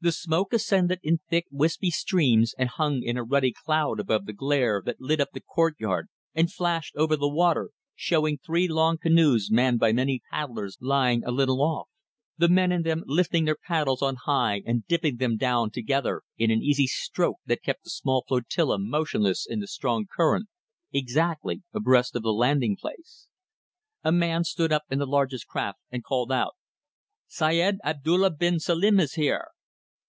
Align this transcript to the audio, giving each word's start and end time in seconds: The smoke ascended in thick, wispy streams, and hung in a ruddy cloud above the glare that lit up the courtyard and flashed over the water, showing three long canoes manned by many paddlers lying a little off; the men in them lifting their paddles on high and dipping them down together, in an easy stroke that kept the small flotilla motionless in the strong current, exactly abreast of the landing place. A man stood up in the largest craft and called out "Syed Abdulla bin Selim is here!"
The 0.00 0.12
smoke 0.12 0.52
ascended 0.52 1.00
in 1.02 1.18
thick, 1.28 1.46
wispy 1.50 1.90
streams, 1.90 2.54
and 2.56 2.68
hung 2.68 3.02
in 3.02 3.16
a 3.16 3.24
ruddy 3.24 3.50
cloud 3.52 3.98
above 3.98 4.26
the 4.26 4.32
glare 4.32 4.80
that 4.86 5.00
lit 5.00 5.20
up 5.20 5.30
the 5.32 5.40
courtyard 5.40 6.06
and 6.36 6.52
flashed 6.52 6.94
over 6.94 7.16
the 7.16 7.28
water, 7.28 7.70
showing 7.96 8.38
three 8.38 8.68
long 8.68 8.98
canoes 8.98 9.48
manned 9.50 9.80
by 9.80 9.92
many 9.92 10.22
paddlers 10.30 10.78
lying 10.80 11.24
a 11.24 11.32
little 11.32 11.60
off; 11.60 11.88
the 12.36 12.48
men 12.48 12.70
in 12.70 12.82
them 12.82 13.02
lifting 13.06 13.44
their 13.44 13.56
paddles 13.56 14.00
on 14.00 14.14
high 14.24 14.62
and 14.64 14.86
dipping 14.86 15.16
them 15.16 15.36
down 15.36 15.72
together, 15.72 16.22
in 16.36 16.52
an 16.52 16.62
easy 16.62 16.86
stroke 16.86 17.38
that 17.46 17.64
kept 17.64 17.82
the 17.82 17.90
small 17.90 18.24
flotilla 18.28 18.78
motionless 18.78 19.48
in 19.50 19.58
the 19.58 19.66
strong 19.66 20.06
current, 20.06 20.46
exactly 20.92 21.64
abreast 21.74 22.14
of 22.14 22.22
the 22.22 22.30
landing 22.32 22.76
place. 22.80 23.26
A 24.04 24.12
man 24.12 24.44
stood 24.44 24.70
up 24.72 24.84
in 24.90 25.00
the 25.00 25.06
largest 25.06 25.48
craft 25.48 25.80
and 25.90 26.04
called 26.04 26.30
out 26.30 26.54
"Syed 27.26 27.78
Abdulla 27.82 28.30
bin 28.30 28.60
Selim 28.60 29.00
is 29.00 29.14
here!" 29.14 29.48